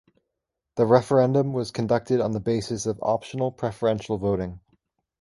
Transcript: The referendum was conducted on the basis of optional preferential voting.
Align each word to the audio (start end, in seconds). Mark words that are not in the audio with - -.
The 0.77 0.87
referendum 0.87 1.53
was 1.53 1.69
conducted 1.69 2.21
on 2.21 2.31
the 2.31 2.39
basis 2.39 2.87
of 2.87 2.97
optional 3.03 3.51
preferential 3.51 4.17
voting. 4.17 4.59